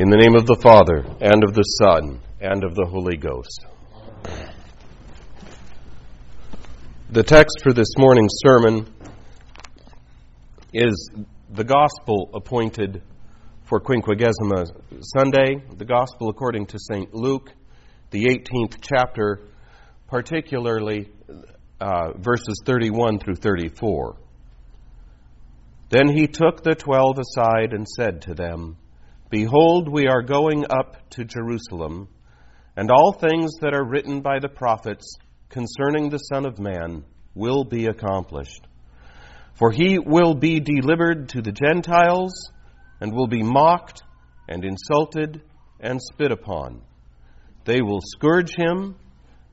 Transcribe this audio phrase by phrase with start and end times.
[0.00, 3.66] In the name of the Father, and of the Son, and of the Holy Ghost.
[7.10, 8.86] The text for this morning's sermon
[10.72, 11.10] is
[11.50, 13.02] the Gospel appointed
[13.64, 14.68] for Quinquagesima
[15.02, 17.12] Sunday, the Gospel according to St.
[17.12, 17.52] Luke,
[18.10, 19.42] the 18th chapter,
[20.08, 21.10] particularly
[21.78, 24.16] uh, verses 31 through 34.
[25.90, 28.78] Then he took the twelve aside and said to them,
[29.30, 32.08] Behold, we are going up to Jerusalem,
[32.76, 37.04] and all things that are written by the prophets concerning the Son of Man
[37.36, 38.66] will be accomplished.
[39.54, 42.32] For he will be delivered to the Gentiles,
[43.00, 44.02] and will be mocked,
[44.48, 45.40] and insulted,
[45.78, 46.82] and spit upon.
[47.64, 48.96] They will scourge him,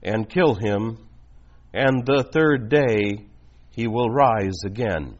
[0.01, 1.07] and kill him,
[1.71, 3.27] and the third day
[3.75, 5.19] he will rise again.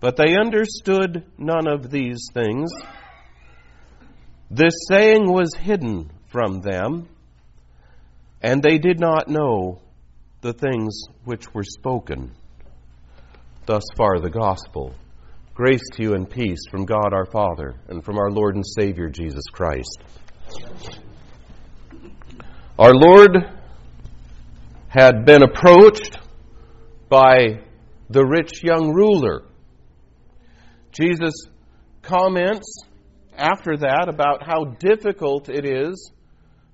[0.00, 2.70] But they understood none of these things
[4.50, 7.08] this saying was hidden from them,
[8.40, 9.80] and they did not know
[10.40, 12.32] the things which were spoken.
[13.66, 14.94] Thus far, the gospel.
[15.54, 19.08] Grace to you and peace from God our Father and from our Lord and Savior
[19.08, 19.98] Jesus Christ.
[22.78, 23.36] Our Lord
[24.88, 26.16] had been approached
[27.08, 27.60] by
[28.08, 29.42] the rich young ruler.
[30.92, 31.34] Jesus
[32.02, 32.84] comments
[33.38, 36.12] after that about how difficult it is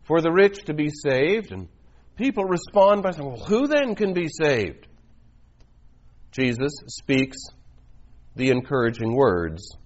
[0.04, 1.68] for the rich to be saved, and
[2.16, 4.86] people respond by saying, Well, who then can be saved?
[6.32, 7.36] Jesus speaks
[8.34, 9.76] the encouraging words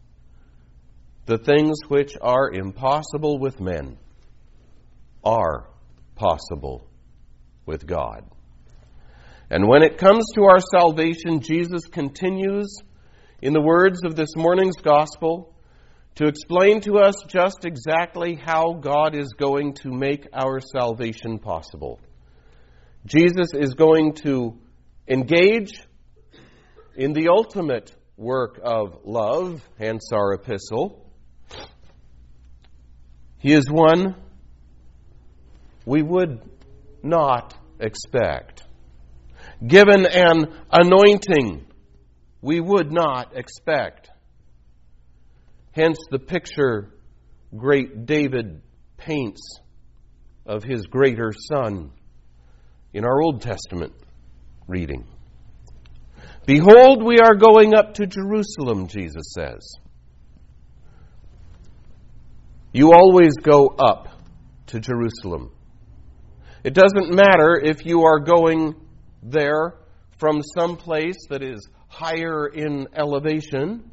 [1.26, 3.98] The things which are impossible with men
[5.24, 5.68] are
[6.14, 6.88] possible
[7.66, 8.24] with God.
[9.50, 12.82] And when it comes to our salvation, Jesus continues
[13.40, 15.54] in the words of this morning's gospel
[16.18, 22.00] to explain to us just exactly how God is going to make our salvation possible.
[23.06, 24.58] Jesus is going to
[25.06, 25.80] engage
[26.96, 31.08] in the ultimate work of love, hence our epistle.
[33.38, 34.16] He is one
[35.86, 36.40] we would
[37.00, 38.64] not expect.
[39.64, 41.64] Given an anointing
[42.42, 44.10] we would not expect.
[45.78, 46.92] Hence the picture
[47.56, 48.62] great David
[48.96, 49.60] paints
[50.44, 51.92] of his greater son
[52.92, 53.92] in our Old Testament
[54.66, 55.06] reading.
[56.46, 59.70] Behold, we are going up to Jerusalem, Jesus says.
[62.72, 64.08] You always go up
[64.68, 65.52] to Jerusalem.
[66.64, 68.74] It doesn't matter if you are going
[69.22, 69.74] there
[70.18, 73.92] from some place that is higher in elevation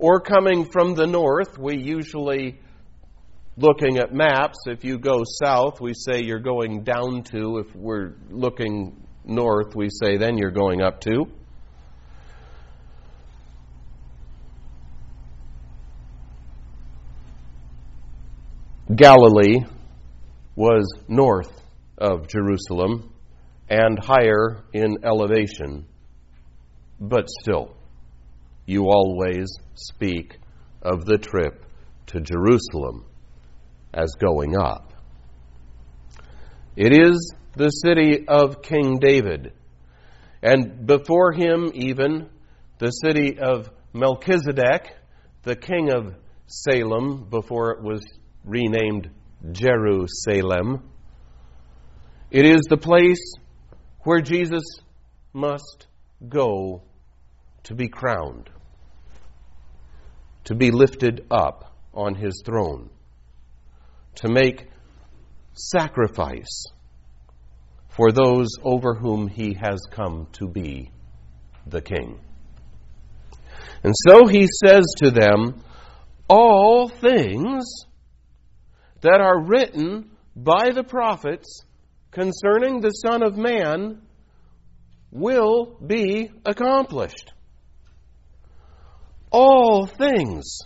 [0.00, 2.58] or coming from the north, we usually,
[3.58, 7.58] looking at maps, if you go south, we say you're going down to.
[7.58, 11.26] If we're looking north, we say then you're going up to.
[18.96, 19.66] Galilee
[20.56, 21.52] was north
[21.98, 23.12] of Jerusalem
[23.68, 25.84] and higher in elevation,
[26.98, 27.76] but still
[28.70, 30.38] you always speak
[30.80, 31.64] of the trip
[32.06, 33.04] to Jerusalem
[33.92, 34.92] as going up.
[36.76, 39.52] It is the city of King David,
[40.42, 42.28] and before him, even
[42.78, 44.96] the city of Melchizedek,
[45.42, 46.14] the king of
[46.46, 48.02] Salem, before it was
[48.44, 49.10] renamed
[49.50, 50.88] Jerusalem.
[52.30, 53.34] It is the place
[54.04, 54.62] where Jesus
[55.32, 55.86] must
[56.28, 56.82] go
[57.64, 58.48] to be crowned,
[60.44, 62.90] to be lifted up on his throne,
[64.16, 64.68] to make
[65.54, 66.64] sacrifice
[67.88, 70.90] for those over whom he has come to be
[71.66, 72.20] the king.
[73.82, 75.62] And so he says to them,
[76.28, 77.64] All things
[79.00, 81.64] that are written by the prophets
[82.10, 84.02] concerning the Son of Man
[85.10, 87.32] will be accomplished
[89.30, 90.58] all things.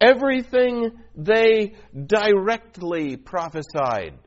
[0.00, 1.74] Everything they
[2.06, 4.18] directly prophesied,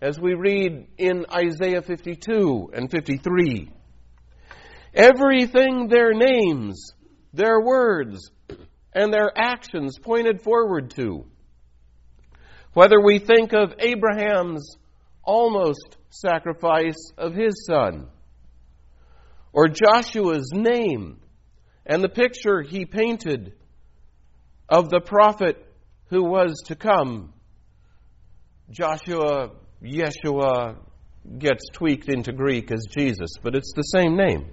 [0.00, 3.70] as we read in Isaiah 52 and 53.
[4.94, 6.92] Everything their names,
[7.32, 8.30] their words,
[8.92, 11.24] and their actions pointed forward to.
[12.74, 14.76] Whether we think of Abraham's
[15.22, 18.08] almost sacrifice of his son,
[19.52, 21.21] or Joshua's name
[21.84, 23.54] and the picture he painted
[24.68, 25.64] of the prophet
[26.08, 27.32] who was to come.
[28.70, 29.50] Joshua,
[29.82, 30.76] Yeshua
[31.38, 34.46] gets tweaked into Greek as Jesus, but it's the same name.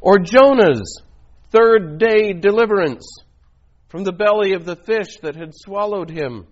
[0.00, 1.02] Or Jonah's
[1.50, 3.06] third day deliverance
[3.88, 6.46] from the belly of the fish that had swallowed him.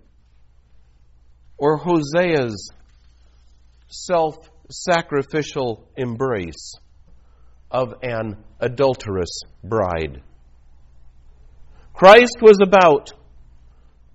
[1.58, 2.70] Or Hosea's
[3.88, 4.36] self
[4.70, 6.74] sacrificial embrace
[7.72, 10.22] of an adulterous bride.
[11.94, 13.12] Christ was about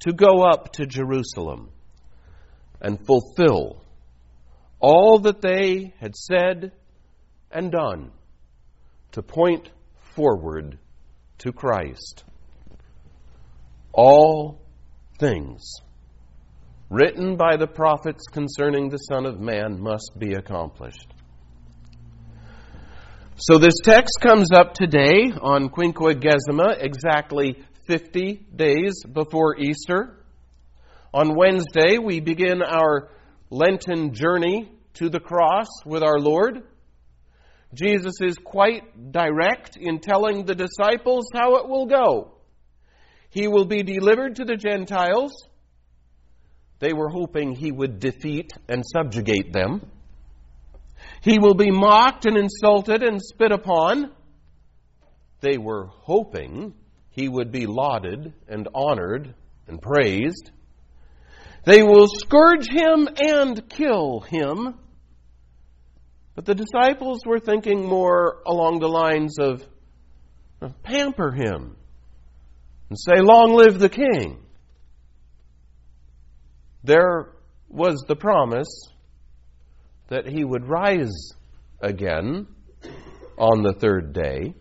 [0.01, 1.71] to go up to Jerusalem
[2.80, 3.83] and fulfill
[4.80, 6.71] all that they had said
[7.51, 8.12] and done
[9.13, 9.69] to point
[10.15, 10.77] forward
[11.39, 12.24] to Christ.
[13.92, 14.62] All
[15.19, 15.81] things
[16.89, 21.13] written by the prophets concerning the Son of Man must be accomplished.
[23.39, 30.25] So this text comes up today on Quinquagesima, exactly 50 days before Easter.
[31.13, 33.09] On Wednesday, we begin our
[33.51, 36.63] Lenten journey to the cross with our Lord.
[37.75, 42.39] Jesus is quite direct in telling the disciples how it will go.
[43.29, 45.31] He will be delivered to the Gentiles.
[46.79, 49.91] They were hoping he would defeat and subjugate them.
[51.21, 54.11] He will be mocked and insulted and spit upon.
[55.41, 56.73] They were hoping
[57.09, 59.33] he would be lauded and honored
[59.67, 60.51] and praised.
[61.65, 64.75] They will scourge him and kill him.
[66.35, 69.63] But the disciples were thinking more along the lines of
[70.83, 71.75] pamper him
[72.89, 74.39] and say, Long live the king.
[76.83, 77.33] There
[77.67, 78.67] was the promise
[80.07, 81.33] that he would rise
[81.81, 82.48] again
[83.38, 84.54] on the third day.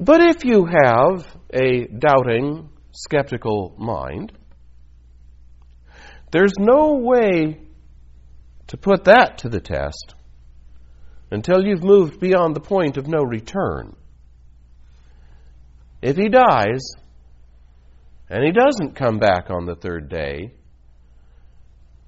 [0.00, 4.32] But if you have a doubting, skeptical mind,
[6.30, 7.60] there's no way
[8.68, 10.14] to put that to the test
[11.30, 13.96] until you've moved beyond the point of no return.
[16.00, 16.80] If he dies
[18.30, 20.52] and he doesn't come back on the third day,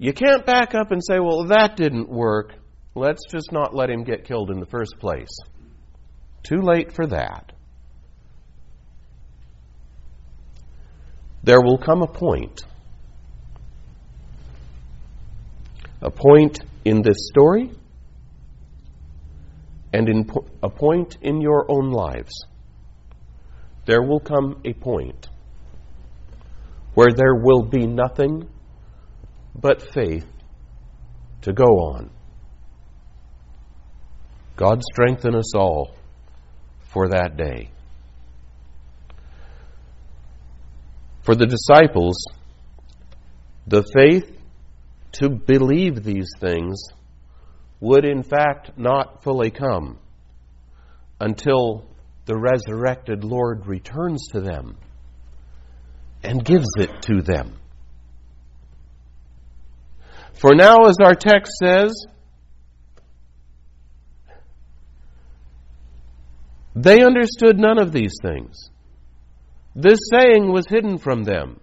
[0.00, 2.54] you can't back up and say, well, that didn't work.
[2.94, 5.28] Let's just not let him get killed in the first place.
[6.42, 7.52] Too late for that.
[11.42, 12.62] There will come a point,
[16.00, 17.70] a point in this story,
[19.92, 22.32] and in po- a point in your own lives.
[23.84, 25.28] There will come a point
[26.94, 28.48] where there will be nothing
[29.60, 30.26] but faith
[31.42, 32.10] to go on.
[34.56, 35.94] God strengthen us all
[36.80, 37.70] for that day.
[41.22, 42.16] For the disciples,
[43.66, 44.30] the faith
[45.12, 46.82] to believe these things
[47.80, 49.98] would in fact not fully come
[51.20, 51.84] until
[52.26, 54.76] the resurrected Lord returns to them
[56.22, 57.54] and gives it to them.
[60.40, 61.92] For now, as our text says,
[66.74, 68.70] they understood none of these things.
[69.76, 71.60] This saying was hidden from them,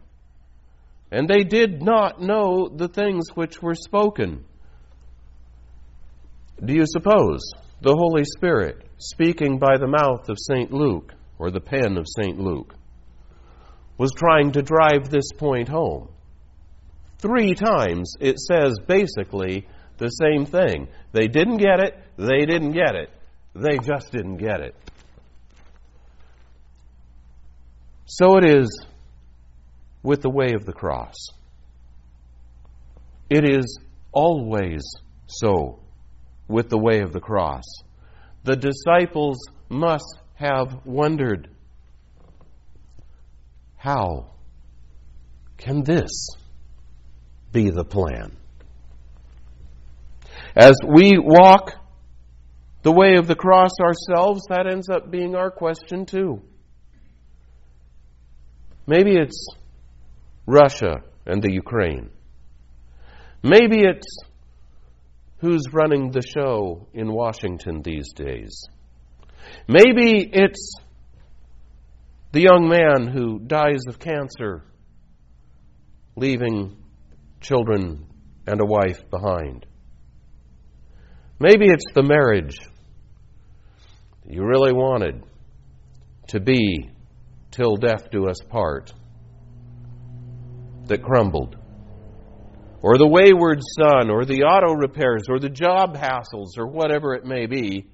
[1.12, 4.46] and they did not know the things which were spoken.
[6.63, 7.50] Do you suppose
[7.81, 10.72] the Holy Spirit, speaking by the mouth of St.
[10.72, 12.39] Luke, or the pen of St.
[12.39, 12.75] Luke,
[13.98, 16.10] was trying to drive this point home?
[17.19, 20.88] Three times it says basically the same thing.
[21.12, 23.09] They didn't get it, they didn't get it,
[23.55, 24.75] they just didn't get it.
[28.05, 28.86] So it is
[30.03, 31.15] with the way of the cross.
[33.29, 33.79] It is
[34.12, 34.81] always
[35.25, 35.79] so
[36.47, 37.65] with the way of the cross.
[38.43, 41.50] The disciples must have wondered
[43.75, 44.29] how
[45.57, 46.29] can this
[47.57, 48.37] be the plan.
[50.55, 51.73] As we walk
[52.83, 56.41] the way of the cross ourselves, that ends up being our question too.
[58.85, 59.47] Maybe it's
[60.45, 62.11] Russia and the Ukraine.
[63.41, 64.19] Maybe it's
[65.39, 68.65] who's running the show in Washington these days.
[69.67, 70.75] Maybe it's
[72.33, 74.63] the young man who dies of cancer,
[76.15, 76.77] leaving
[77.41, 78.06] children,
[78.46, 79.65] and a wife behind.
[81.39, 82.58] Maybe it's the marriage
[84.27, 85.24] you really wanted
[86.29, 86.89] to be
[87.51, 88.94] till death do us part
[90.88, 91.56] that crumbled,
[92.82, 97.25] or the wayward son, or the auto repairs, or the job hassles, or whatever it
[97.25, 97.86] may be,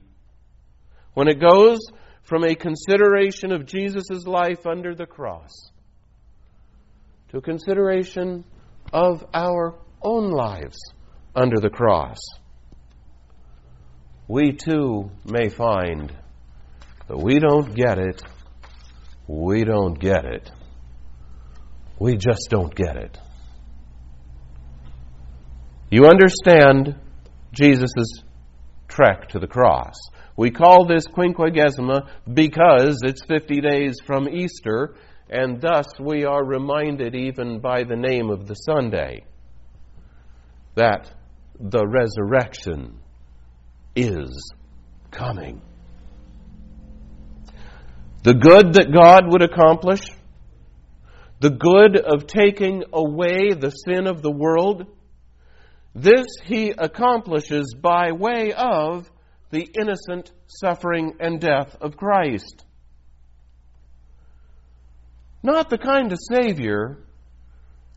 [1.14, 1.80] when it goes
[2.24, 5.72] from a consideration of Jesus' life under the cross
[7.30, 8.44] to a consideration
[8.94, 10.78] of our own lives
[11.36, 12.20] under the cross,
[14.28, 16.16] we too may find
[17.08, 18.24] that we don't get it.
[19.28, 20.50] We don't get it.
[22.00, 23.18] We just don't get it.
[25.90, 26.96] You understand
[27.52, 28.24] Jesus'
[28.88, 29.94] trek to the cross.
[30.36, 34.96] We call this Quinquagesima because it's 50 days from Easter,
[35.34, 39.26] and thus we are reminded, even by the name of the Sunday,
[40.76, 41.12] that
[41.60, 43.00] the resurrection
[43.96, 44.54] is
[45.10, 45.60] coming.
[48.22, 50.02] The good that God would accomplish,
[51.40, 54.86] the good of taking away the sin of the world,
[55.96, 59.10] this he accomplishes by way of
[59.50, 62.66] the innocent suffering and death of Christ.
[65.44, 66.98] Not the kind of Savior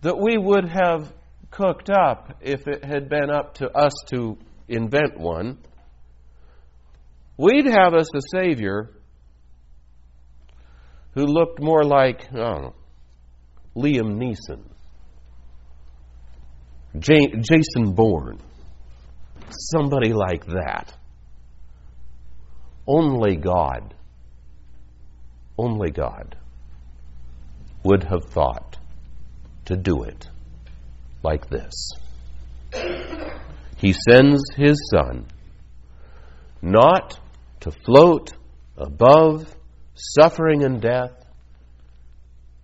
[0.00, 1.12] that we would have
[1.52, 4.36] cooked up if it had been up to us to
[4.68, 5.58] invent one.
[7.36, 8.90] We'd have us a Savior
[11.14, 12.74] who looked more like, know,
[13.76, 14.64] Liam Neeson,
[16.98, 18.38] J- Jason Bourne,
[19.50, 20.92] somebody like that.
[22.88, 23.94] Only God,
[25.56, 26.36] only God
[27.86, 28.76] would have thought
[29.64, 30.28] to do it
[31.22, 31.90] like this.
[33.78, 35.26] He sends his Son
[36.62, 37.18] not
[37.60, 38.32] to float
[38.76, 39.54] above
[39.94, 41.12] suffering and death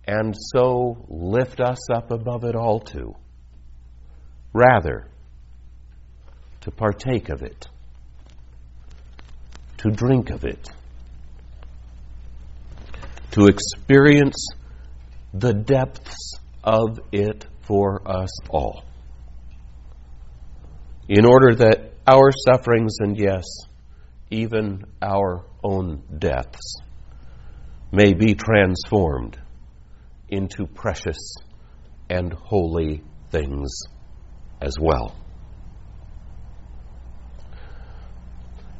[0.05, 3.15] and so lift us up above it all too.
[4.53, 5.07] Rather,
[6.61, 7.67] to partake of it
[9.83, 10.69] to drink of it,
[13.31, 14.47] to experience
[15.33, 18.83] the depths of it for us all.
[21.09, 23.43] In order that our sufferings and, yes,
[24.29, 26.77] even our own deaths
[27.91, 29.37] may be transformed
[30.29, 31.35] into precious
[32.09, 33.69] and holy things
[34.61, 35.15] as well.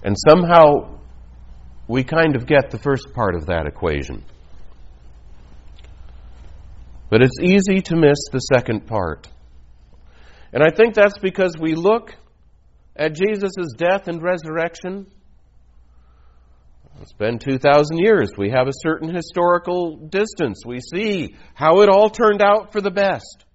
[0.03, 1.00] And somehow
[1.88, 4.24] we kind of get the first part of that equation.
[7.13, 9.29] But it's easy to miss the second part.
[10.51, 12.15] And I think that's because we look
[12.96, 15.05] at Jesus' death and resurrection.
[17.01, 18.32] It's been 2,000 years.
[18.36, 20.63] We have a certain historical distance.
[20.65, 23.46] We see how it all turned out for the best.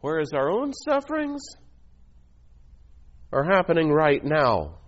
[0.00, 1.42] Whereas our own sufferings,
[3.30, 4.78] are happening right now.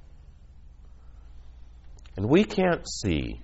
[2.17, 3.43] And we can't see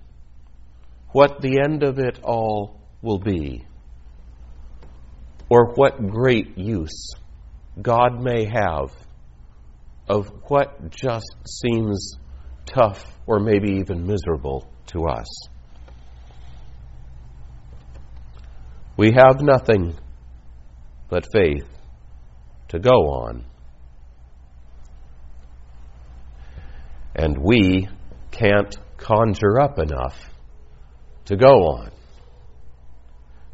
[1.11, 3.63] what the end of it all will be,
[5.49, 7.11] or what great use
[7.79, 8.91] God may have
[10.07, 12.17] of what just seems
[12.65, 15.27] tough or maybe even miserable to us.
[18.97, 19.95] We have nothing
[21.09, 21.67] but faith
[22.69, 23.45] to go on.
[27.15, 27.87] and we
[28.31, 30.17] can't conjure up enough
[31.25, 31.91] to go on.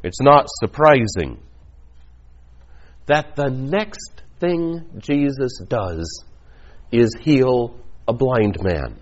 [0.04, 1.42] It's not surprising
[3.06, 6.24] that the next thing Jesus does
[6.92, 7.76] is heal
[8.08, 9.00] a blind man.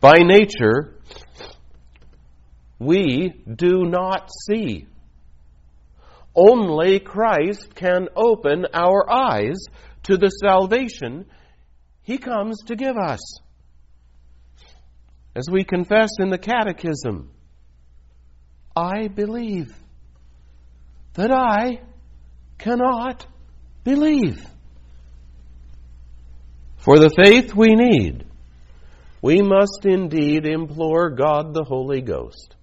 [0.00, 0.94] By nature,
[2.78, 4.86] we do not see.
[6.34, 9.58] Only Christ can open our eyes
[10.04, 11.26] to the salvation
[12.02, 13.20] he comes to give us.
[15.36, 17.30] As we confess in the Catechism,
[18.74, 19.74] I believe
[21.14, 21.80] that I
[22.58, 23.26] cannot
[23.84, 24.46] believe.
[26.78, 28.24] For the faith we need,
[29.20, 32.56] we must indeed implore God the Holy Ghost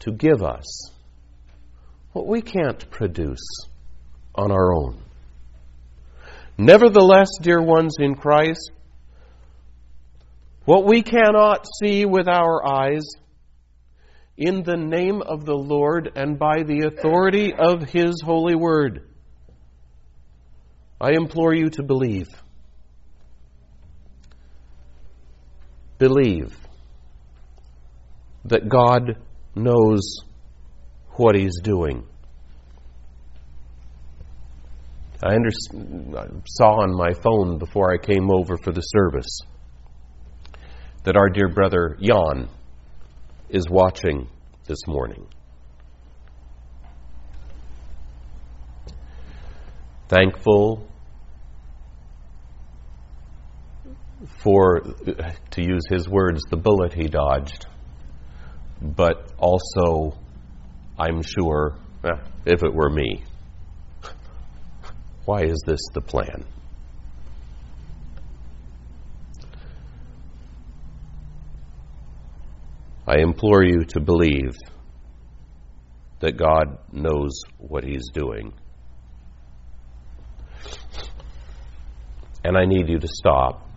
[0.00, 0.90] to give us
[2.12, 3.46] what we can't produce
[4.34, 4.98] on our own.
[6.58, 8.70] Nevertheless, dear ones in Christ,
[10.64, 13.04] what we cannot see with our eyes,
[14.36, 19.08] in the name of the Lord and by the authority of His holy word,
[21.00, 22.28] I implore you to believe.
[25.98, 26.56] Believe
[28.46, 29.18] that God
[29.54, 30.18] knows
[31.12, 32.06] what He's doing.
[35.22, 35.48] I, under,
[36.18, 39.40] I saw on my phone before I came over for the service
[41.04, 42.48] that our dear brother Jan
[43.54, 44.28] is watching
[44.66, 45.24] this morning.
[50.08, 50.88] Thankful
[54.38, 54.80] for,
[55.52, 57.66] to use his words, the bullet he dodged,
[58.82, 60.18] but also,
[60.98, 62.08] I'm sure, eh,
[62.44, 63.22] if it were me,
[65.26, 66.44] why is this the plan?
[73.14, 74.56] I implore you to believe
[76.18, 78.52] that God knows what He's doing.
[82.42, 83.68] And I need you to stop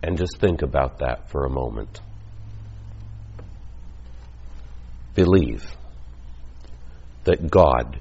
[0.00, 2.00] and just think about that for a moment.
[5.16, 5.64] Believe
[7.24, 7.98] that God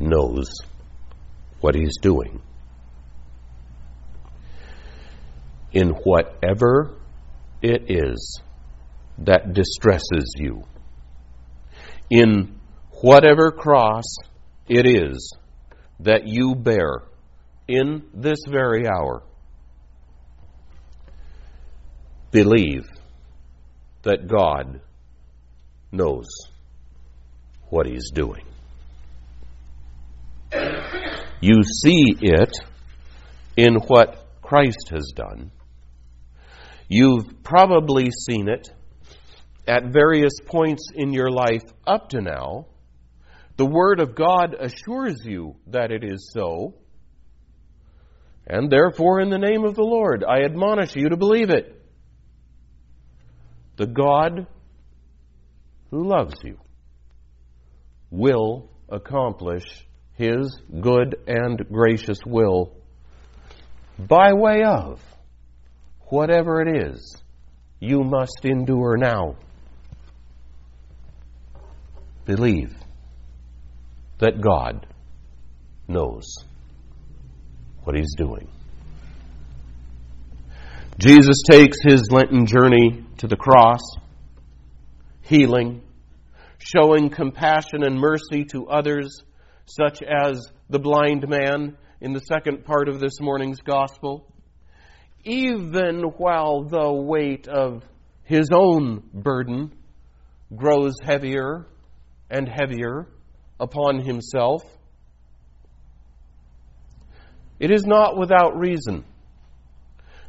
[0.00, 0.52] knows
[1.60, 2.40] what He's doing.
[5.72, 6.96] In whatever
[7.64, 8.42] it is
[9.16, 10.64] that distresses you,
[12.10, 12.60] in
[13.00, 14.04] whatever cross
[14.68, 15.32] it is
[16.00, 17.04] that you bear
[17.66, 19.22] in this very hour,
[22.30, 22.86] believe
[24.02, 24.80] that God
[25.90, 26.26] knows
[27.70, 28.44] what He's doing.
[31.40, 32.52] You see it
[33.56, 35.50] in what Christ has done.
[36.88, 38.68] You've probably seen it
[39.66, 42.66] at various points in your life up to now.
[43.56, 46.74] The Word of God assures you that it is so.
[48.46, 51.80] And therefore, in the name of the Lord, I admonish you to believe it.
[53.76, 54.46] The God
[55.90, 56.58] who loves you
[58.10, 59.64] will accomplish
[60.14, 62.76] His good and gracious will
[63.98, 65.00] by way of
[66.08, 67.16] whatever it is
[67.80, 69.36] you must endure now.
[72.24, 72.74] Believe
[74.18, 74.86] that God
[75.86, 76.24] knows
[77.82, 78.48] what He's doing.
[80.98, 83.80] Jesus takes his Lenten journey to the cross,
[85.22, 85.82] healing,
[86.58, 89.24] showing compassion and mercy to others,
[89.66, 90.40] such as
[90.70, 94.32] the blind man in the second part of this morning's gospel,
[95.24, 97.82] even while the weight of
[98.24, 99.72] his own burden
[100.54, 101.66] grows heavier
[102.30, 103.06] and heavier
[103.58, 104.62] upon himself.
[107.58, 109.04] It is not without reason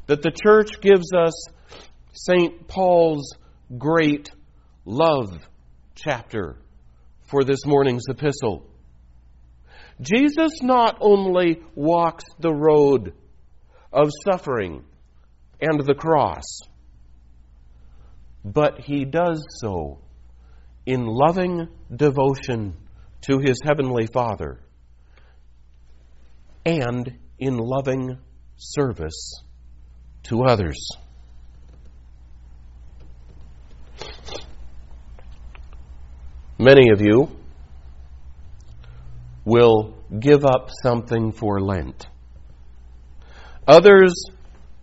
[0.05, 1.33] that the church gives us
[2.13, 2.67] St.
[2.67, 3.33] Paul's
[3.77, 4.29] great
[4.85, 5.47] love
[5.95, 6.57] chapter
[7.23, 8.69] for this morning's epistle.
[9.99, 13.13] Jesus not only walks the road
[13.95, 14.83] of suffering
[15.61, 16.43] and the cross,
[18.43, 19.99] but he does so
[20.85, 22.75] in loving devotion
[23.21, 24.59] to his heavenly Father
[26.65, 28.17] and in loving
[28.57, 29.41] service
[30.23, 30.89] to others.
[36.59, 37.29] Many of you
[39.45, 42.07] will give up something for Lent.
[43.67, 44.13] Others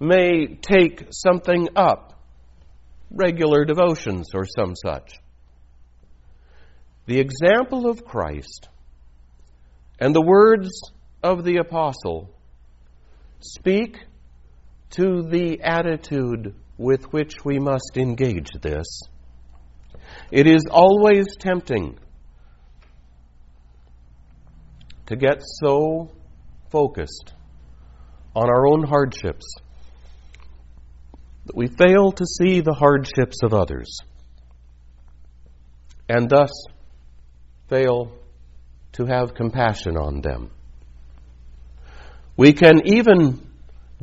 [0.00, 2.20] may take something up,
[3.10, 5.20] regular devotions or some such.
[7.06, 8.68] The example of Christ
[10.00, 10.70] and the words
[11.22, 12.34] of the apostle
[13.38, 13.98] speak
[14.90, 19.00] to the attitude with which we must engage this.
[20.32, 21.98] It is always tempting
[25.06, 26.10] to get so
[26.70, 27.34] focused
[28.34, 29.44] on our own hardships
[31.46, 33.98] that we fail to see the hardships of others
[36.08, 36.50] and thus
[37.68, 38.12] fail
[38.92, 40.50] to have compassion on them.
[42.36, 43.46] We can even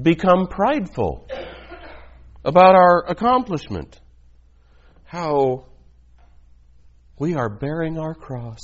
[0.01, 1.27] become prideful
[2.43, 3.99] about our accomplishment.
[5.05, 5.65] How
[7.17, 8.59] we are bearing our cross.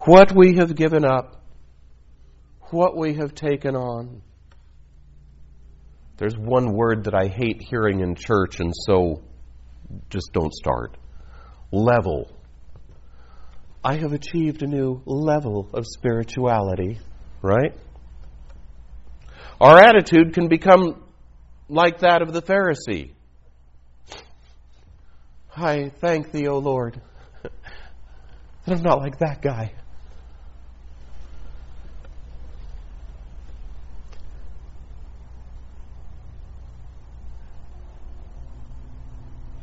[0.00, 1.37] What we have given up.
[2.70, 4.22] What we have taken on.
[6.16, 9.22] There's one word that I hate hearing in church, and so
[10.10, 10.96] just don't start.
[11.70, 12.30] Level.
[13.84, 16.98] I have achieved a new level of spirituality,
[17.40, 17.74] right?
[19.60, 21.02] Our attitude can become
[21.68, 23.12] like that of the Pharisee
[25.60, 27.00] I thank thee, O Lord,
[27.42, 27.52] that
[28.68, 29.72] I'm not like that guy.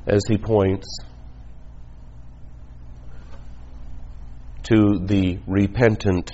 [0.07, 0.87] As he points
[4.63, 6.31] to the repentant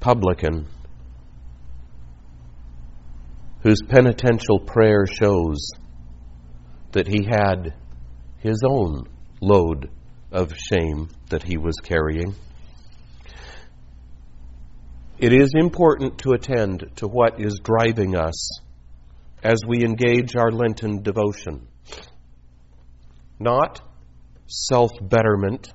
[0.00, 0.66] publican
[3.62, 5.70] whose penitential prayer shows
[6.92, 7.74] that he had
[8.38, 9.04] his own
[9.40, 9.90] load
[10.30, 12.34] of shame that he was carrying.
[15.18, 18.60] It is important to attend to what is driving us
[19.42, 21.68] as we engage our Lenten devotion.
[23.44, 23.82] Not
[24.46, 25.70] self betterment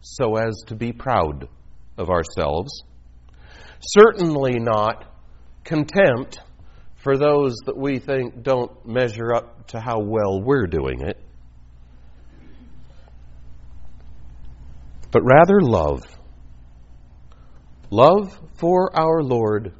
[0.00, 1.48] so as to be proud
[1.96, 2.82] of ourselves.
[3.78, 5.04] Certainly not
[5.62, 6.40] contempt
[6.96, 11.22] for those that we think don't measure up to how well we're doing it,
[15.12, 16.02] but rather love.
[17.90, 19.72] Love for our Lord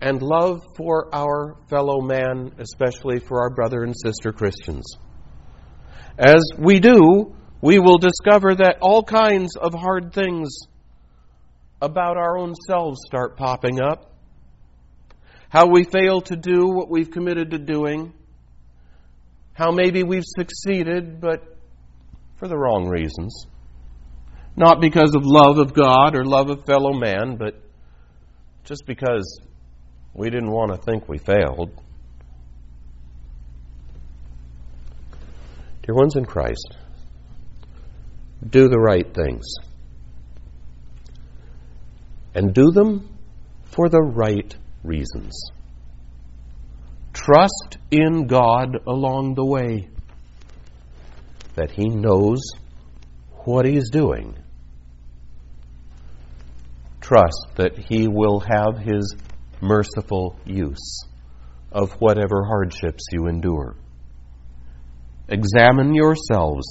[0.00, 4.84] and love for our fellow man, especially for our brother and sister Christians.
[6.18, 10.56] As we do, we will discover that all kinds of hard things
[11.80, 14.16] about our own selves start popping up
[15.48, 18.12] how we fail to do what we've committed to doing,
[19.54, 21.56] how maybe we've succeeded, but
[22.36, 23.46] for the wrong reasons.
[24.56, 27.54] Not because of love of God or love of fellow man, but
[28.64, 29.40] just because
[30.14, 31.80] we didn't want to think we failed.
[35.86, 36.76] Dear ones in Christ,
[38.50, 39.46] do the right things.
[42.34, 43.08] And do them
[43.66, 45.40] for the right reasons.
[47.12, 49.88] Trust in God along the way,
[51.54, 52.42] that He knows
[53.44, 54.36] what He's doing.
[57.00, 59.14] Trust that He will have His
[59.60, 61.04] merciful use
[61.70, 63.76] of whatever hardships you endure.
[65.28, 66.66] Examine yourselves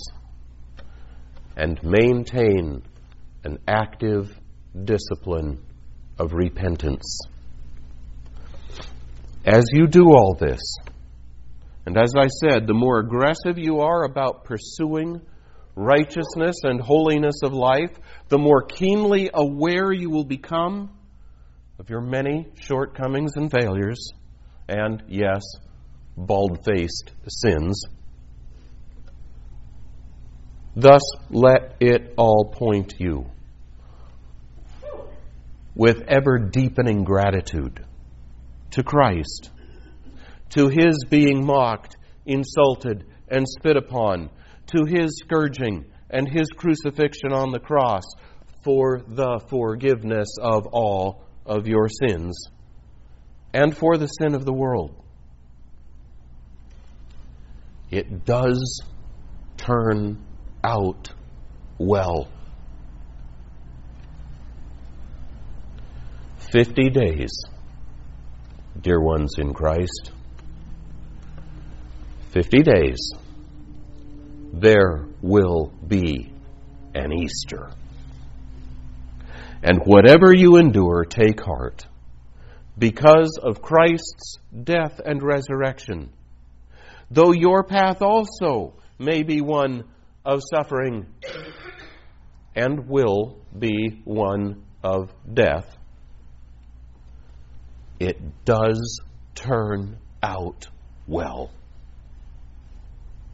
[1.58, 2.84] and maintain
[3.44, 4.38] an active
[4.84, 5.62] discipline
[6.18, 7.20] of repentance.
[9.46, 10.62] As you do all this,
[11.86, 15.22] and as I said, the more aggressive you are about pursuing
[15.76, 17.91] righteousness and holiness of life,
[18.30, 20.89] the more keenly aware you will become
[21.78, 24.13] of your many shortcomings and failures,
[24.70, 25.44] and, yes,
[26.15, 27.84] bald faced sins.
[30.76, 33.26] Thus, let it all point you
[35.74, 37.86] with ever deepening gratitude
[38.72, 39.52] to Christ,
[40.52, 44.30] to his being mocked, insulted, and spit upon,
[44.68, 48.04] to his scourging and his crucifixion on the cross
[48.64, 52.50] for the forgiveness of all of your sins
[53.54, 55.02] and for the sin of the world.
[57.92, 58.82] It does
[59.58, 60.26] turn
[60.65, 61.12] out
[61.78, 62.28] well.
[66.51, 67.32] Fifty days
[68.82, 70.12] dear ones in Christ.
[72.32, 73.12] Fifty days,
[74.54, 76.32] there will be
[76.93, 77.71] an Easter.
[79.63, 81.88] And whatever you endure, take heart,
[82.78, 86.12] because of Christ's death and resurrection.
[87.10, 89.86] Though your path also may be one
[90.26, 91.06] of suffering
[92.56, 95.78] and will be one of death,
[98.00, 99.00] it does
[99.36, 100.68] turn out
[101.08, 101.52] well.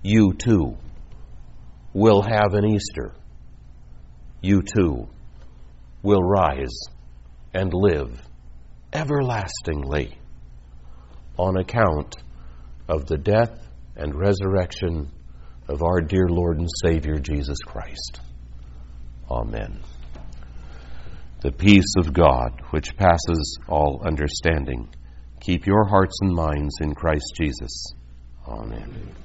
[0.03, 0.77] You too
[1.93, 3.13] will have an Easter.
[4.41, 5.07] You too
[6.01, 6.75] will rise
[7.53, 8.21] and live
[8.91, 10.17] everlastingly
[11.37, 12.15] on account
[12.87, 15.11] of the death and resurrection
[15.71, 18.19] of our dear Lord and Savior Jesus Christ.
[19.29, 19.79] Amen
[21.41, 24.87] the peace of God, which passes all understanding.
[25.39, 27.93] Keep your hearts and minds in Christ Jesus.
[28.47, 29.15] Amen.